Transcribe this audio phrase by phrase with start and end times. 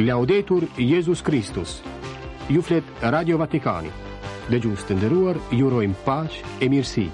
[0.00, 1.82] Laudetur Jezus Kristus
[2.48, 3.90] Ju flet Radio Vatikani
[4.46, 7.08] Dhe gjusë të ndëruar, jurojmë paq e mirësi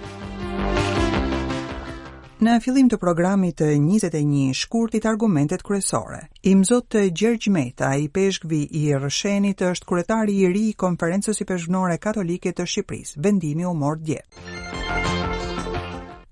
[2.44, 8.10] Në fillim të programit të 21 shkurtit argumentet kryesore, Im mzot të Gjergj Meta, i
[8.12, 13.64] peshkvi i rëshenit, është kretari i ri i konferences i peshkvnore katolike të Shqipëris, vendimi
[13.64, 14.20] u mordje.
[14.34, 14.53] Muzika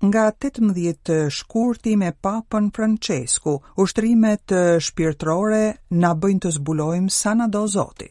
[0.07, 4.51] nga 18 shkurti me papën Francesku, ushtrimet
[4.83, 5.71] shpirtrore
[6.01, 8.09] na bëjnë të zbulojmë sa na do Zoti.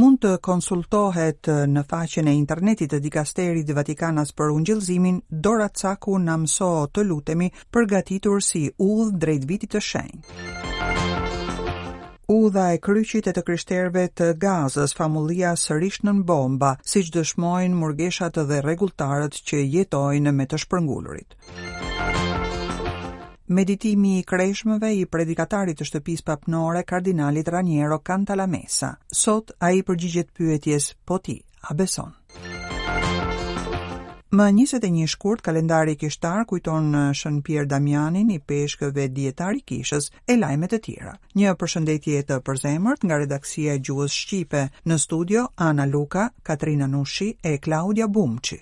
[0.00, 6.16] Mund të konsultohet në faqen e internetit të dikasterit dhe Vatikanas për ungjëllzimin, Dora Caku
[6.18, 10.59] në mëso të lutemi përgatitur si udhë drejt vitit të shenjë
[12.32, 17.14] u dha e kryqit e të kryshterve të gazës familia sërish në bomba, si që
[17.16, 21.34] dëshmojnë murgeshat dhe regulltarët që jetojnë me të shpërngullurit.
[23.58, 28.92] Meditimi i kreshmëve i predikatarit të shtëpis papnore, kardinalit Raniero Cantalamesa.
[29.24, 32.14] Sot, a i përgjigjet pyetjes, po ti, a beson.
[34.32, 40.06] Më një shkurt kalendari kishtar kujton në Shën Pierre Damianin i peshkëve dietar i kishës
[40.30, 41.14] e lajme të tjera.
[41.34, 47.32] Një përshëndetje të përzemërt nga redaksia e gjuhës shqipe në studio Ana Luka, Katrina Nushi
[47.42, 48.60] e Claudia Bumqi.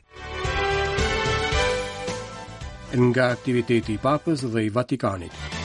[2.96, 5.34] Nga aktiviteti i Papës dhe i Vatikanit.
[5.50, 5.57] Nga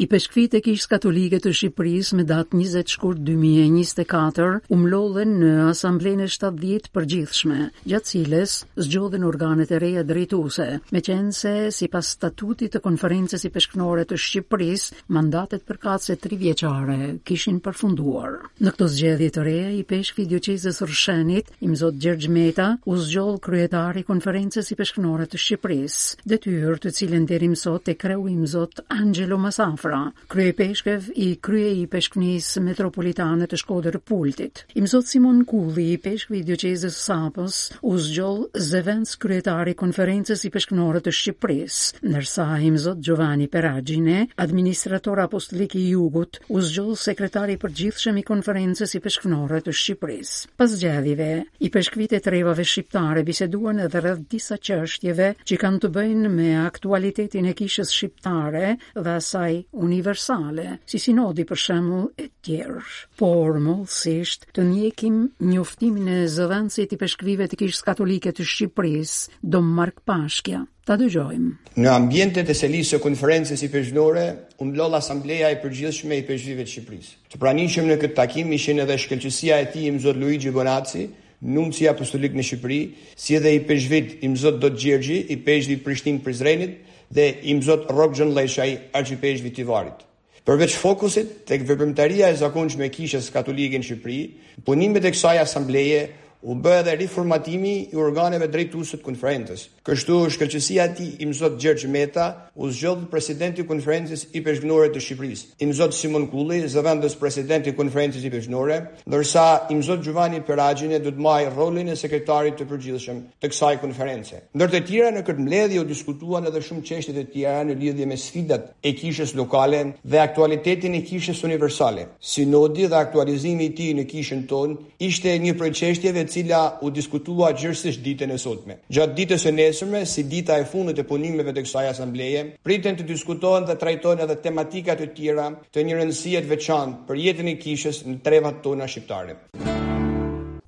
[0.00, 6.24] I peshkvit e kishës katolike të Shqipëris me datë 20 shkurt 2024 umlodhen në asamblejnë
[6.24, 7.58] e 70 përgjithshme,
[7.90, 8.54] gjatë cilës
[8.86, 14.06] zgjodhen organet e reja drejtuse, me qenë se si pas statutit të konferences i peshkënore
[14.08, 14.86] të Shqipëris,
[15.18, 16.96] mandatet për katëse tri vjeqare
[17.28, 18.40] kishin përfunduar.
[18.56, 24.06] Në këto zgjedhje të reja, i peshkvi djoqizës rëshenit, imzot Gjergj Meta, u zgjodh kryetari
[24.08, 29.89] konferences i peshkënore të Shqipëris, dhe të cilën derim sot e kreu imzot Angelo Masafr
[29.90, 34.62] Kufra, krye peshkev i krye i peshkënisë metropolitane të shkoder pultit.
[34.78, 37.56] Imzot Simon Kulli i peshkvi i djoqezës Sapës
[37.90, 45.74] u zgjoll zëvenc kryetari konferences i peshkënore të Shqipëris, nërsa imzot Gjovani Peragjine, administrator apostolik
[45.78, 46.60] i jugut, u
[46.96, 50.34] sekretari për gjithshem i konferences i peshkënore të Shqipëris.
[50.58, 56.32] Pas gjedhive, i peshkvite trevave shqiptare biseduan edhe rëdh disa qështjeve që kanë të bëjnë
[56.38, 62.82] me aktualitetin e kishës shqiptare dhe asaj universale, si sinodi për shemull e tjerë.
[63.20, 69.60] Por, mëllësisht, të njekim njoftimin e zëvendësit i peshkrive të kishës katolike të Shqipëris, do
[69.62, 70.64] Mark Pashkja.
[70.86, 71.52] Ta dëgjojmë.
[71.78, 74.24] Në ambjente të selisë e konferences i peshnore,
[74.64, 77.12] unë asambleja i përgjithshme i peshvive të Shqipëris.
[77.30, 81.08] Të pranishëm në këtë takim, ishin edhe shkelqësia e ti i mëzot Luigi Bonaci,
[81.40, 82.80] nunci apostolik në Shqipëri,
[83.16, 86.78] si edhe i peshvit i zotë Dot Gjergji, i peshdi Prishtin Prizrenit,
[87.10, 90.00] dhe im zot Rogjon Leshaj arkipelag Vitivarit.
[90.46, 94.20] Përveç fokusit tek veprimtaria e zakonshme e Kishës Katolike në Shqipëri,
[94.66, 96.04] punimet e kësaj asambleje
[96.42, 99.66] u bë edhe riformatimi i organeve drejtuese të konferencës.
[99.84, 105.02] Kështu shkëlqësia e tij Imzot Gjergj Meta u zgjodh presidenti i konferencës i peshqënore të
[105.04, 111.12] Shqipërisë, Imzot Simon Kulli, zëvendës presidenti i konferencës i peshqënore, ndërsa Imzot Giovanni Peragjine do
[111.12, 114.40] të marrë rolin e sekretarit të përgjithshëm të kësaj konference.
[114.56, 118.06] Ndër të tjera në këtë mbledhje u diskutuan edhe shumë çështje të tjera në lidhje
[118.10, 122.06] me sfidat e kishës lokale dhe aktualitetin e kishës universale.
[122.20, 124.76] Sinodi dhe aktualizimi i tij në kishën tonë
[125.10, 128.78] ishte një prej çështjeve cila u diskutua gjërësisht ditën e sotme.
[128.92, 133.08] Gjatë ditës e nesërme, si dita e fundit e punimeve të kësaj asambleje, pritën të
[133.10, 138.02] diskutohen dhe trajtojnë edhe tematikat të tjera të një rëndësijet veçanë për jetën e kishës
[138.08, 139.38] në trevat tona shqiptare.
[139.58, 139.79] Muzika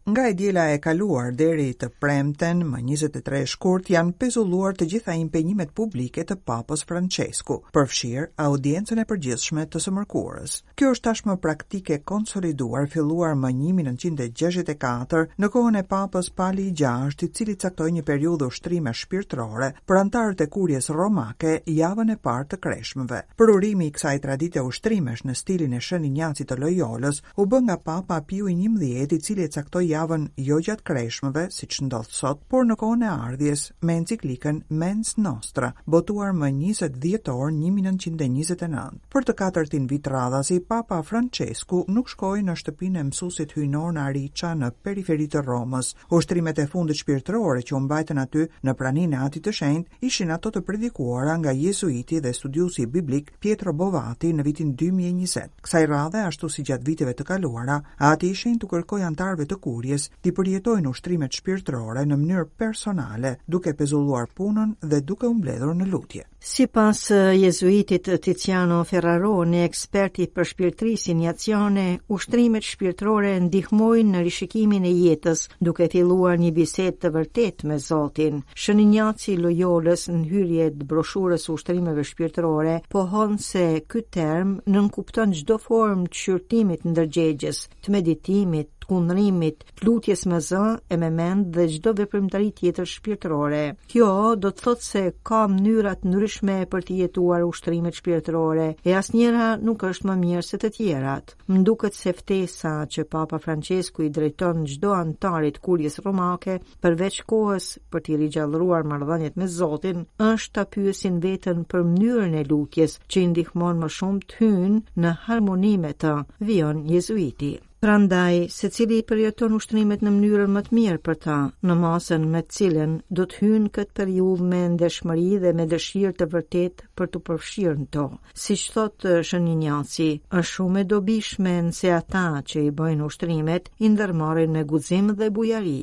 [0.05, 5.15] Nga e djela e kaluar deri të premten më 23 shkurt janë pezulluar të gjitha
[5.15, 10.57] impenjimet publike të papës Francesku, përfshirë audiencën e përgjithshme të sëmërkurës.
[10.75, 17.23] Kjo është tashmë praktike konsoliduar filluar më 1964 në kohën e papës pali i gjasht
[17.23, 22.57] i cili caktoj një periudhë ushtrime shpirtrore për antarët e kurjes romake javën e partë
[22.57, 23.23] të kreshmëve.
[23.39, 27.63] Për urimi i kësaj tradite ushtrimesh në stilin e shëni njaci të lojolës u bë
[27.69, 28.75] nga papa piu i një
[29.07, 33.05] i cili e caktoj javën jo gjatë kreshmëve, si që ndodhë sot, por në kohën
[33.07, 39.03] e ardhjes me enciklikën Mens Nostra, botuar më 20 djetor 1929.
[39.13, 44.07] Për të katërtin vit radhasi, Papa Francesku nuk shkoj në shtëpin e mësusit hynor në
[44.09, 45.93] Ariqa në periferit të Romës.
[46.17, 50.53] Ushtrimet e fundit shpirtërore që umbajtën aty në pranin e ati të shend, ishin ato
[50.55, 55.53] të predikuara nga jesuiti dhe studiusi biblik Pietro Bovati në vitin 2020.
[55.65, 57.79] Kësaj radhe, ashtu si gjatë viteve të kaluara,
[58.13, 63.73] ati ishin të kërkoj antarve të përdorjes ti përjetojnë ushtrimet shpirtërore në mënyrë personale, duke
[63.79, 66.27] pezulluar punën dhe duke u mbledhur në lutje.
[66.43, 74.83] Sipas jezuitit Tiziano Ferraro, një ekspert i për shpirtrisin jacione, ushtrimet shpirtërore ndihmojnë në rishikimin
[74.85, 78.43] e jetës, duke filluar një bisedë të vërtetë me Zotin.
[78.55, 86.11] Shënin Njaci në hyrje të broshurës ushtrimeve shpirtërore, pohon se ky term nënkupton çdo formë
[86.53, 92.49] të në ndërgjegjës, të meditimit, shkundrimit, lutjes me zë, e me mend dhe çdo veprimtari
[92.59, 93.63] tjetër shpirtërore.
[93.91, 94.09] Kjo
[94.43, 99.47] do të thotë se ka mënyra të ndryshme për të jetuar ushtrimet shpirtërore, e asnjëra
[99.65, 101.35] nuk është më mirë se të tjerat.
[101.51, 107.71] Më duket se ftesa që Papa Francesku i drejton çdo antarit kurjes romake përveç kohës
[107.91, 113.25] për t'i rigjallëruar marrëdhëniet me Zotin, është ta pyesin veten për mënyrën e lutjes që
[113.25, 116.13] i ndihmon më shumë të hyn në harmoni të,
[116.49, 117.55] vion jezuiti.
[117.83, 121.37] Prandaj, se cili i përjeton ushtrimet në mënyrën më të mirë për ta,
[121.67, 126.29] në masën me cilën do të hynë këtë periud me ndeshmëri dhe me dëshirë të
[126.35, 128.05] vërtet për të përfshirë në to.
[128.43, 130.07] Si që thotë një njësi,
[130.39, 135.31] është shumë e dobishme se ata që i bëjnë ushtrimet, i ndërmarin me guzim dhe
[135.41, 135.81] bujari.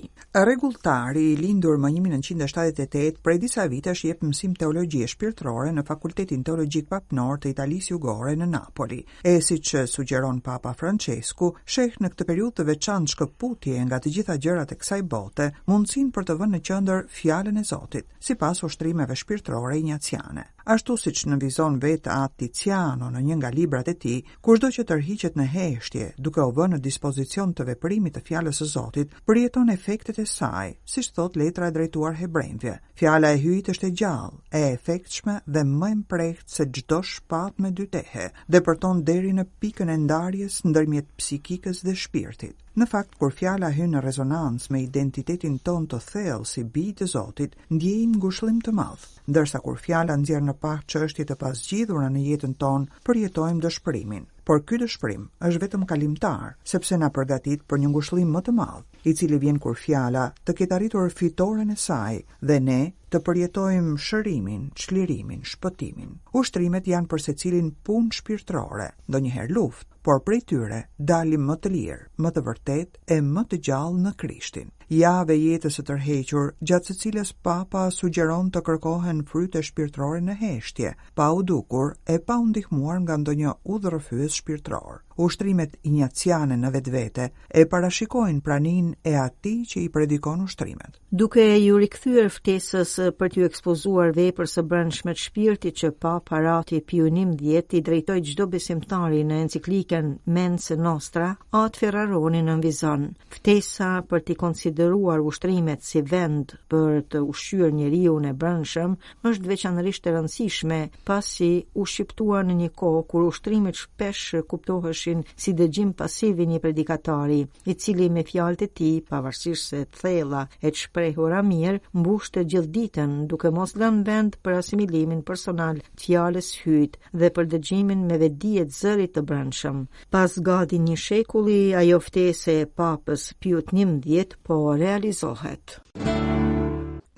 [0.50, 6.88] Regultari, lindur më 1978, prej disa vitesh jep mësim teologi e shpirtrore në Fakultetin Teologjik
[6.96, 9.04] Papnor të Italisë Jugore në Napoli.
[9.20, 14.14] E si që sugjeron Papa Francesku, shë në këtë periudhë të veçantë shkëputje nga të
[14.14, 18.62] gjitha gjërat e kësaj bote, mundsin për të vënë në qendër fjalën e Zotit, sipas
[18.66, 20.48] ushtrimeve shpirtërore injaciane.
[20.70, 25.38] Ashtu siç në vizon vet Atiziano në një nga librat e tij, kushdo që tërhiqet
[25.40, 30.20] në heshtje, duke u vënë në dispozicion të veprimit të fjalës së Zotit, përjeton efektet
[30.22, 32.76] e saj, siç thot letra e drejtuar hebrejve.
[33.00, 35.90] Fjala e hyjit është e gjallë, e efektshme dhe më
[36.20, 41.10] e se çdo shpatë me dy tehe, dhe përton deri në pikën e ndarjes ndërmjet
[41.18, 42.56] psikikës dhe shpirtit.
[42.80, 47.08] Në fakt, kur fjala hyn në rezonancë me identitetin ton të thellë si bijë të
[47.14, 49.06] Zotit, ndjejmë ngushëllim të madh.
[49.30, 54.26] Ndërsa kur fjala nxjerr në pah çështje të pazgjidhura në jetën ton, përjetojmë dëshpërimin.
[54.50, 58.88] Por ky dëshpërim është vetëm kalimtar, sepse na përgatit për një ngushëllim më të madh,
[59.06, 63.96] i cili vjen kur fjala të ketë arritur fitoren e saj dhe ne të përjetojmë
[64.06, 66.10] shërimin, çlirimin, shpëtimin.
[66.38, 72.04] Ushtrimet janë për secilin punë shpirtërore, ndonjëherë luftë, por prej tyre dalim më të lirë,
[72.24, 74.70] më të vërtet e më të gjallë në Krishtin.
[74.90, 80.96] Jave jetës së tërhequr, gjatë së cilës Papa sugjeron të kërkohen fryte shpirtërore në heshtje,
[81.14, 85.04] pa u dukur e pa u ndihmuar nga ndonjë udhërrëfyes shpirtëror.
[85.20, 90.98] Ushtrimet injaciane në vetvete e parashikojnë praninë e atij që i predikon ushtrimet.
[91.12, 96.82] Duke ju rikthyer ftesës për t'ju ekspozuar vepër së brendshme të shpirtit që pa parati
[96.86, 103.06] pionim djetë i drejtoi çdo besimtari në enciklikën Mens Nostra, atë Ferraroni në vizon.
[103.34, 108.96] Ftesa për t'i konsideruar ushtrimet si vend për të ushqyer riu në brendshëm
[109.30, 115.54] është veçanërisht të rëndësishme pasi u shqiptua në një kohë kur ushtrimet shpesh kuptoheshin si
[115.54, 120.70] dëgjim pasiv i një predikatari, i cili me fjalët e tij, pavarësisht se thella e
[120.72, 126.98] të shprehura mirë, mbushte gjithë njëjtën, duke mos lënë vend për asimilimin personal fjalës hyjt
[127.14, 129.84] dhe për dëgjimin me vedi e zërit të brendshëm.
[130.10, 135.80] Pas gati një shekulli, ajo ftesë e papës Pius 11 po realizohet.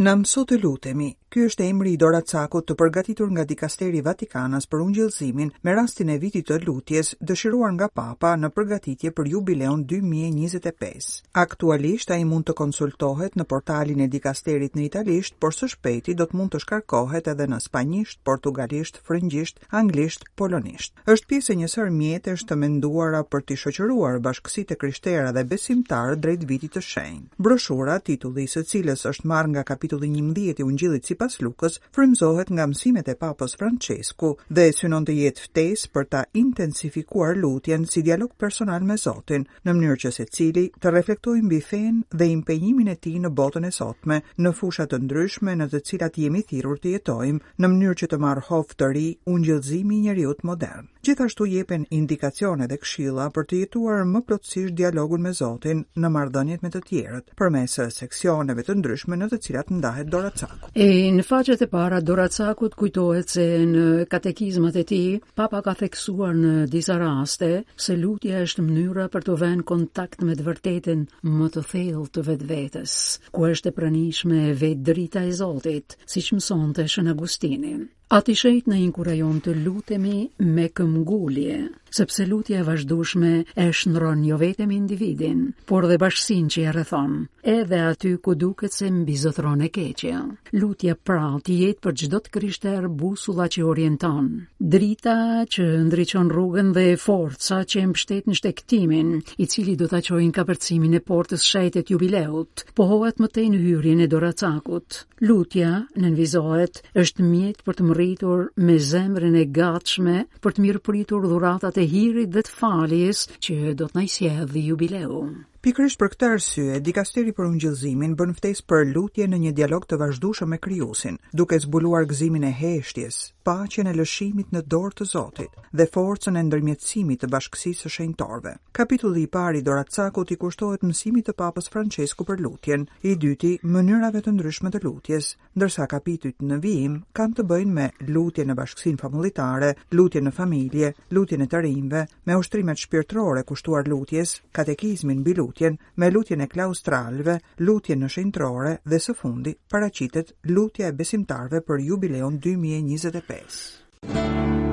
[0.02, 4.80] Në mësot të lutemi, ky është emri i doracakut të përgatitur nga dikasteri Vatikanas për
[4.86, 11.10] ungjëllëzimin me rastin e vitit të lutjes dëshiruar nga papa në përgatitje për jubileon 2025.
[11.44, 16.18] Aktualisht, a i mund të konsultohet në portalin e dikasterit në italisht, por së shpeti
[16.18, 20.98] do të mund të shkarkohet edhe në spanjisht, portugalisht, frëngjisht, anglisht, polonisht.
[21.06, 26.20] është pjesë e njësër mjetës të menduara për të shoqëruar bashkësit e krishtera dhe besimtarë
[26.26, 27.24] drejt vitit të shenjë.
[27.38, 32.64] Broshura, titulli së cilës është marrë nga kapitulli 11 i Ungjillit sipas Lukës frymzohet nga
[32.72, 38.32] mësimet e Papës Francesku dhe synon të jetë ftesë për ta intensifikuar lutjen si dialog
[38.40, 43.18] personal me Zotin, në mënyrë që secili të reflektojë mbi fen dhe impenjimin e tij
[43.24, 47.42] në botën e sotme, në fusha të ndryshme në të cilat jemi thirrur të jetojmë,
[47.60, 49.06] në mënyrë që të marrë hof të ri
[49.36, 55.24] ungjëllzimi i njerëzit modern gjithashtu jepen indikacione dhe këshilla për të jetuar më plotësisht dialogun
[55.28, 60.12] me Zotin në marrëdhëniet me të tjerët, përmes seksioneve të ndryshme në të cilat ndahet
[60.16, 60.70] Doracaku.
[60.86, 65.08] E në faqet e para të Doracakut kujtohet se në katekizmat e tij,
[65.42, 67.50] Papa ka theksuar në disa raste
[67.86, 71.02] se lutja është mënyra për të vënë kontakt me të vërtetën
[71.42, 72.94] më të thellë të vetvetes,
[73.34, 77.74] ku është e pranishme vetë drita e Zotit, siç mësonte Shën Agustini.
[78.16, 80.14] Ati shëjt në inkurajon të lutemi
[80.56, 81.60] me këmgullje
[81.92, 87.16] sepse lutja e vazhdueshme e shndron jo vetëm individin, por dhe bashkësinë që e rrethon,
[87.56, 90.22] edhe aty ku duket se mbi zotron e keqja.
[90.60, 94.30] Lutja pra i jetë për çdo të krishterë busulla që orienton,
[94.60, 95.16] drita
[95.54, 100.32] që ndriçon rrugën dhe forca që e mbështet në shtektimin, i cili do ta çojë
[100.38, 105.04] kapërcimin e portës shajtet jubileut, pohohet më tej në hyrjen e Doracakut.
[105.22, 111.78] Lutja nënvizohet është mjet për të mëritur me zemrën e gatshme për të mirëpritur dhuratat
[111.82, 115.46] de heren dat Falius, ce dat naisev jubileum.
[115.62, 120.00] Pikrish për këtë arsye, dikasteri për ungjëllzimin bën ftesë për lutje në një dialog të
[120.02, 125.60] vazhdueshëm me Krijuesin, duke zbuluar gëzimin e heshtjes, paqen e lëshimit në dorë të Zotit
[125.78, 128.56] dhe forcën e ndërmjetësimit të bashkësisë së shenjtorëve.
[128.74, 133.54] Kapitulli i parë i Doracakut i kushtohet mësimit të Papës Francesku për lutjen, i dyti
[133.64, 138.58] mënyrave të ndryshme të lutjes, ndërsa kapitujt në vijim kanë të bëjnë me lutjen në
[138.64, 145.22] bashkësinë familjare, lutjen në familje, lutjen e të rinjve, me ushtrimet shpirtërore kushtuar lutjes, katekizmin
[145.22, 147.36] mbi lutjen me lutjen e klaustralve,
[147.68, 153.64] lutjen në shëntrore dhe së fundi paracitet lutja e besimtarve për jubileon 2025.
[154.12, 154.71] Muzika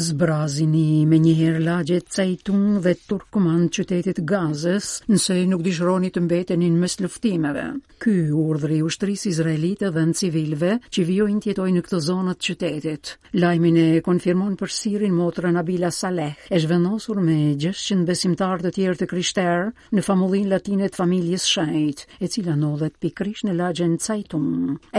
[0.00, 6.94] zbrazini me njëherë lagje cajtun dhe Turkman qytetit gazës nëse nuk dishroni të mbetenin mes
[7.02, 7.64] luftimeve.
[8.00, 13.12] Ky urdhri u shtris izraelite dhe në civilve që vjojnë tjetoj në këtë zonët qytetit.
[13.42, 19.00] Lajmin e konfirmon për sirin motra Nabila Saleh, e shvenosur me 600 besimtar të tjerë
[19.02, 24.48] të krishterë në famullin latinet familjes shajt, e cila nodhet pikrish në lagje në cajtun.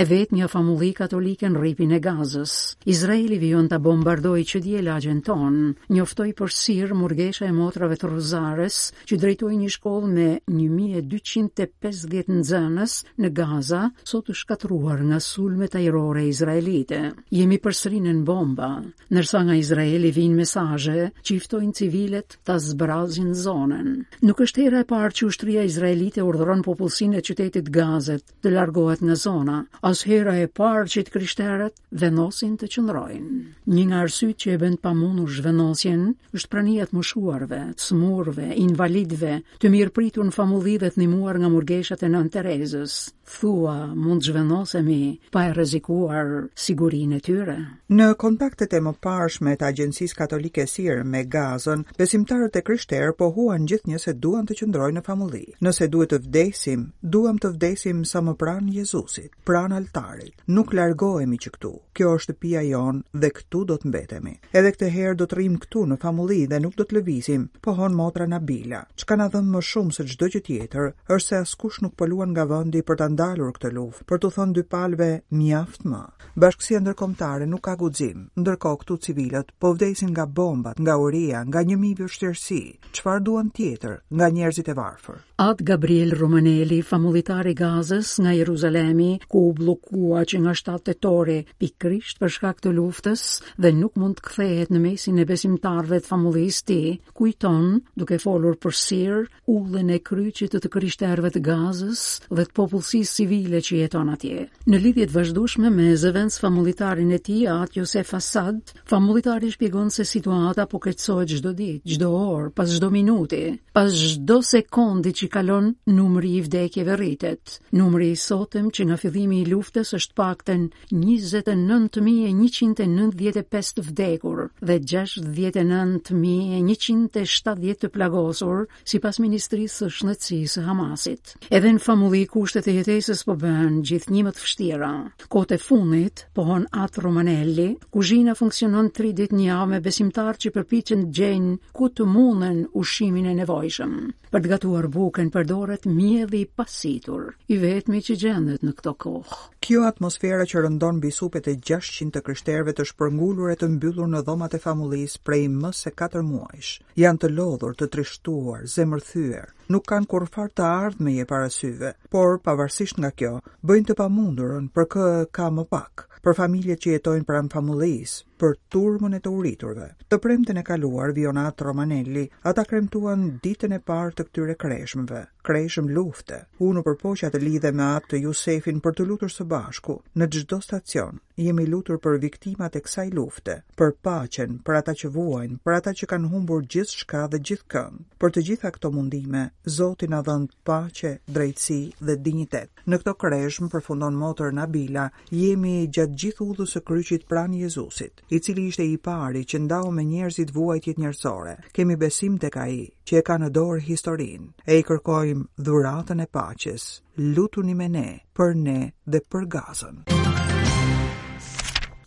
[0.01, 2.55] E vet një famulli katolike në ripin e gazës.
[2.85, 5.21] Izraeli vjojnë të bombardoj që djela agenton.
[5.21, 12.31] ton, njoftoj për sir murgesha e motrave të rozares që drejtoj një shkoll me 1250
[12.33, 17.03] nëzënës në Gaza, sot të shkatruar nga sulmet ajrore izraelite.
[17.29, 18.69] Jemi për në bomba,
[19.11, 23.89] nërsa nga Izraeli vinë mesaje që iftojnë civilet të zbrazin zonën.
[24.21, 29.05] Nuk është hera e parë që ushtria izraelite urdhëron popullsinë e qytetit Gazet të largohet
[29.05, 33.39] nga zona, as hera e parë që të krishterët venosin të qëndrojnë.
[33.69, 36.03] Një nga arsyet që e bën vend pa mundur zhvendosjen,
[36.35, 42.03] është pranimet e mshuarve, të smurve, invalidëve, të mirëpritur në famullive të ndihmuar nga murgeshat
[42.05, 42.93] e Nën Terezës.
[43.31, 47.57] Thua, mund të zhvendosemi pa e rrezikuar sigurinë e tyre.
[47.95, 53.67] Në kontaktet e mëparshme të Agjencisë Katolike Sir me Gazën, besimtarët e krishter po huan
[53.71, 55.45] gjithnjë se duan të qëndrojnë në famulli.
[55.63, 60.35] Nëse duhet të vdesim, duam të vdesim sa më pranë Jezusit, pranë altarit.
[60.51, 61.73] Nuk largohemi që këtu.
[61.95, 64.35] Kjo është pia jonë dhe këtu do të mbetemi.
[64.51, 67.47] E Edhe këtë herë do të rrim këtu në famulli dhe nuk do të lëvizim,
[67.65, 68.83] pohon motra Nabila.
[69.01, 72.29] Çka na dhëm më shumë se çdo gjë tjetër, është se askush nuk po luan
[72.35, 75.07] nga vendi për ta ndalur këtë luftë, për të thënë dy palve
[75.39, 76.03] mjaft më.
[76.45, 81.65] Bashkësia ndërkombëtare nuk ka guxim, ndërkohë këtu civilët po vdesin nga bombat, nga uria, nga
[81.71, 82.61] një 1000 vështirësi.
[82.99, 85.19] Çfarë duan tjetër nga njerëzit e varfër?
[85.41, 91.39] At Gabriel Romaneli, famullitar i Gazës nga Jeruzalemi, ku u bllokua që nga 7 tetori
[91.59, 93.25] pikërisht për shkak të luftës
[93.57, 98.57] dhe nuk mund të shprehet në mesin e besimtarve të familjes ti, kujton, duke folur
[98.59, 103.73] për sir, ullën e kryqit të të krishterve të gazës dhe të popullsisë civile që
[103.79, 104.41] jeton atje.
[104.67, 108.59] Në lidhjet vazhdueshme me zëvenc familitarin e ti, atë Josef Asad,
[108.91, 113.43] familitari shpjegon se situata po kërcojt gjdo dit, gjdo orë, pas gjdo minuti,
[113.77, 117.61] pas gjdo sekondi që kalon numri i vdekjeve rritet.
[117.71, 127.89] Numri i sotëm që nga fillimi i luftës është pakten 29.195 vdekur, dhe 69.170 të
[127.93, 131.23] plagosur, si pas Ministrisë së Shnëtësisë Hamasit.
[131.53, 134.91] Edhe në famulli kushtet e jetesës po bëhen gjithë një më të fështira.
[135.33, 141.51] Kote funit, pohon atë Romanelli, kuzhina funksionon 3 dit një me besimtar që përpichen gjenë
[141.77, 143.93] ku të munën ushimin e nevojshëm.
[144.31, 149.37] Për të gatuar buken përdoret mjedhi pasitur, i vetëmi që gjendet në këto kohë.
[149.61, 154.19] Kjo atmosfera që rëndon bisupet e 600 të kryshterve të shpërngullur e të mbyllur në
[154.31, 156.71] dhomat e famullis prej më se 4 muajsh.
[157.03, 161.93] Janë të lodhur, të trishtuar, zemërthyer, nuk kanë kurrë far të ardhmë e para syve,
[162.13, 163.33] por pavarësisht nga kjo,
[163.65, 166.07] bëjnë të pamundurën për kë ka më pak.
[166.21, 169.87] Për familjet që jetojnë pranë famullis, për turmën e të uriturve.
[170.05, 175.89] Të premten e kaluar Vionat Romanelli, ata kremtuan ditën e parë të këtyre kreshmëve, kreshëm
[175.95, 176.43] lufte.
[176.61, 180.61] Unë përpoqja të lidhe me atë të Josefin për të lutur së bashku në çdo
[180.61, 185.77] stacion, jemi lutur për viktimat e kësaj lufte, për paqen, për ata që vuajnë, për
[185.77, 188.03] ata që kanë humbur gjithë shka dhe gjithë kënd.
[188.21, 189.43] Për të gjitha këto mundime,
[189.77, 192.69] Zotin a dhënd paqe, drejtësi dhe dignitet.
[192.89, 198.39] Në këto kreshmë, përfundon motor Nabila, jemi gjatë gjithë udhës së kryqit pran Jezusit, i
[198.39, 201.57] cili ishte i pari që ndau me njerëzit vuajtjet njerëzore.
[201.73, 206.25] Kemi besim të ka i, që e ka në dorë historin, e i kërkojmë dhuratën
[206.25, 206.89] e paqes,
[207.35, 210.05] lutuni me ne, për ne dhe për gazën.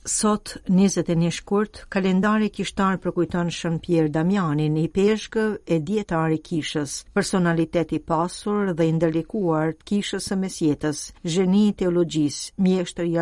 [0.06, 6.99] Sot, 21 shkurt, kalendari kishtar përkujton Shën Pierre Damianin, i peshkë e dietar i kishës,
[7.16, 13.16] personalitet i pasur dhe i ndërlikuar të kishës së mesjetës, zheni i teologjisë, mjeshtër i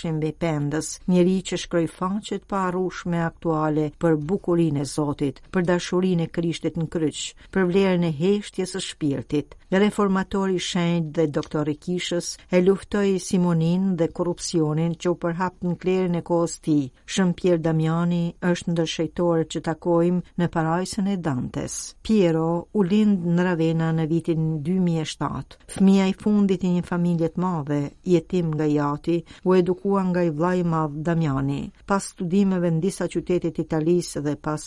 [0.00, 6.24] shimbe pendës, njeri që shkroi faqet pa paarrueshme aktuale për bukurinë e Zotit, për dashurinë
[6.24, 7.24] e Krishtit në kryq,
[7.56, 9.54] për vlerën e heshtjes së shpirtit.
[9.70, 15.56] Në reformatori i dhe doktor i kishës, e luftoi Simonin dhe korrupsionin që u përhap
[15.62, 16.74] në klerën e kohës ti.
[17.14, 21.76] Shëmpjer Damjani Damiani është ndër shejtorë që takojmë në parajsën e Dantes.
[22.06, 22.46] Piero
[22.80, 25.56] u lind në Ravena në vitin 2007.
[25.74, 27.78] Fmija i fundit i një familje të madhe,
[28.14, 31.60] jetim nga jati, u edukua nga i vlaj madh Damiani.
[31.86, 34.64] Pas studimeve në disa qytete të Italisë dhe pas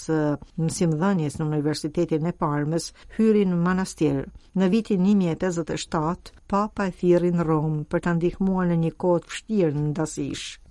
[0.63, 4.23] mësimdhënies në Universitetin e Parmës, hyri në manastir.
[4.59, 9.31] Në vitin 1087, papa e thirrin në Rom për ta ndihmuar në një kohë të
[9.35, 9.93] vështirë në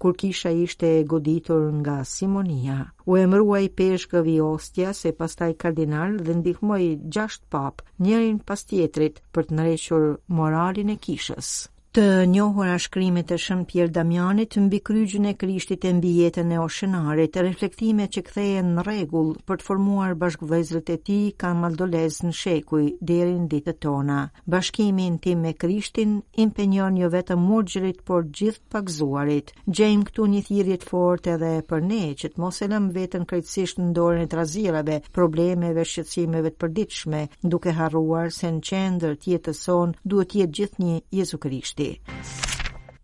[0.03, 2.79] kur kisha ishte e goditur nga Simonia.
[3.11, 6.85] U emruaj peshkëvi ostja se pastaj kardinal dhe ndihmoj
[7.17, 10.09] gjasht pap njërin pas tjetrit për të nëreqër
[10.41, 11.53] moralin e kishës
[11.97, 16.51] të njohura shkrimit të Shën Pierre Damianit të mbi krygjën e krishtit e mbi jetën
[16.55, 22.21] e oshenarit, reflektime që kthehen në regull për të formuar bashkëvëzrët e ti ka maldolez
[22.23, 24.21] në shekuj, deri në ditë tona.
[24.55, 26.13] Bashkimi ti me krishtin
[26.45, 29.51] impenjon jo vetë murgjërit, por gjithë pakzuarit.
[29.67, 33.83] Gjejmë këtu një thirjet fort edhe për ne, që të mos e lëmë vetën krejtësisht
[33.83, 39.99] në dorën e trazirave, problemeve, shqetsimeve të përditshme, duke harruar se në qendër tjetë son
[40.05, 41.80] duhet jetë gjithë një Jezu Krisht.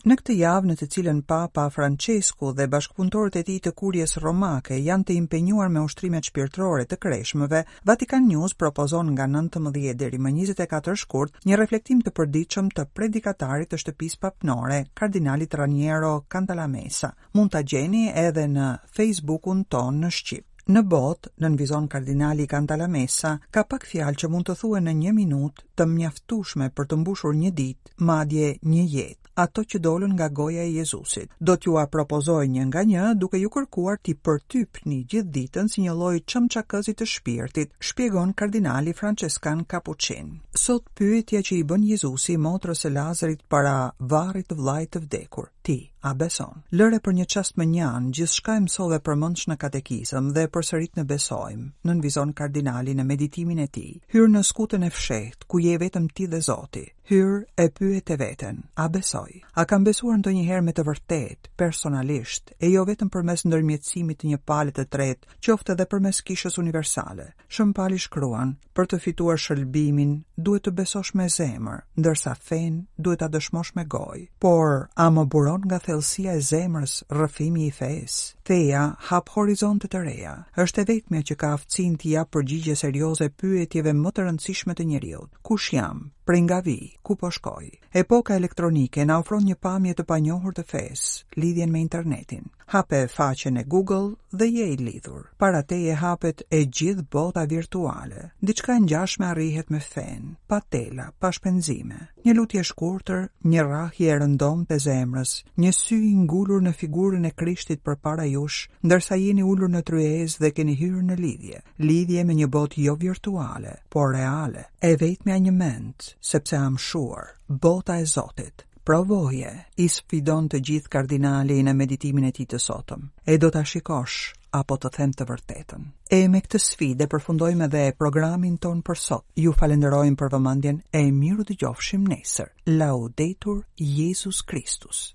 [0.07, 4.77] Në këtë javë në të cilën Papa Francesco dhe bashkëpunëtorët e tij të Kurjes Romake
[4.89, 10.35] janë të impenjuar me ushtrimet shpirtërore të kreshmëve, Vatican News propozon nga 19 deri më
[10.39, 17.11] 24 shkurt një reflektim të përditshëm të predikatarit të shtëpisë papnore, Kardinali Raniero Cantalamesa.
[17.35, 20.47] Mund ta gjeni edhe në Facebookun ton në Shqip.
[20.75, 25.13] Në bot, në nënvizon kardinali Kantalamesa, ka pak fjal që mund të thue në një
[25.15, 30.27] minutë të mjaftueshme për të mbushur një ditë, madje një jetë ato që dolën nga
[30.39, 31.31] goja e Jezusit.
[31.39, 35.69] Do t'ju a propozoj një nga një duke ju kërkuar t'i përtyp një gjithë ditën
[35.71, 40.33] si një loj qëm qakëzit të shpirtit, shpjegon kardinali Franceskan Kapuqin.
[40.57, 45.51] Sot pyetja që i bën Jezusi motrës e Lazarit para varit të vlajt të vdekur,
[45.67, 46.63] ti a beson.
[46.79, 50.27] Lëre për një qast më një anë, gjithë shka e mësove për mëndsh në katekizëm
[50.37, 53.87] dhe për sërit në besojmë, në nënvizon kardinali në meditimin e ti.
[54.15, 56.85] Hyrë në skutën e fshehtë ku je vetëm ti dhe zoti.
[57.11, 59.33] Hyrë e pyet e veten, a besoj?
[59.59, 64.39] A kam besuar ndonjëherë me të vërtet, personalisht, e jo vetëm për mes të një
[64.49, 67.27] palet të tret, qofte dhe për mes kishës universale.
[67.55, 70.13] Shumë pali shkruan, për të fituar shëlbimin,
[70.45, 74.21] duhet të besosh me zemër, ndërsa fen, duhet ta dëshmosh me goj.
[74.43, 78.17] Por, a më buron nga thellësia e zemrës, rrëfimi i fes.
[78.51, 80.35] Theja hap horizonte të reja.
[80.65, 84.91] Është e vetmja që ka aftësinë të jap përgjigje serioze pyetjeve më të rëndësishme të
[84.93, 85.41] njerëzit.
[85.49, 86.07] Kush jam?
[86.27, 87.67] prej nga vi, ku po shkoj.
[88.03, 92.45] Epoka elektronike na ofron një pamje të panjohur të fesë, lidhjen me internetin.
[92.75, 95.31] Hape faqen e Google dhe je i lidhur.
[95.39, 98.33] Para te e hapet e gjithë bota virtuale.
[98.43, 102.01] Diçka e ngjashme arrihet me fen, pa tela, pa shpenzime.
[102.27, 106.73] Një lutje e shkurtër, një rrahje e rëndom të zemrës, një sy i ngulur në
[106.81, 111.63] figurën e Krishtit përpara jush, ndërsa jeni ulur në tryezë dhe keni hyrë në lidhje.
[111.87, 114.67] Lidhje me një botë jo virtuale, por reale.
[114.83, 120.91] E vetmja një mend, sepse am shuar, bota e Zotit, provoje, i sfidon të gjithë
[120.93, 124.19] kardinali në meditimin e ti të sotëm, e do të shikosh,
[124.57, 125.83] apo të them të vërtetën.
[126.13, 129.27] E me këtë sfide përfundojmë edhe programin ton për sot.
[129.37, 132.55] Ju falenderojmë për vëmandjen e miru të gjofshim nesër.
[132.79, 135.09] Laudetur Jezus Kristus.